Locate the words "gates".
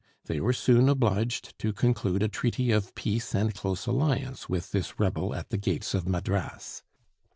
5.59-5.93